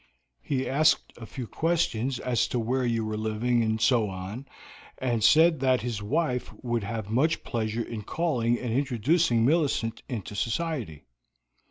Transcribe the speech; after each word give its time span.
He 0.41 0.67
asked 0.67 1.13
a 1.15 1.27
few 1.27 1.45
questions 1.45 2.17
as 2.17 2.47
to 2.47 2.57
where 2.59 2.83
you 2.83 3.05
were 3.05 3.15
living, 3.17 3.61
and 3.61 3.79
so 3.79 4.09
on, 4.09 4.47
and 4.97 5.23
said 5.23 5.59
that 5.59 5.81
his 5.81 6.01
wife 6.01 6.51
would 6.63 6.83
have 6.83 7.11
much 7.11 7.43
pleasure 7.43 7.83
in 7.83 8.01
calling 8.01 8.57
and 8.57 8.73
introducing 8.73 9.45
Millicent 9.45 10.01
into 10.09 10.33
society. 10.33 11.03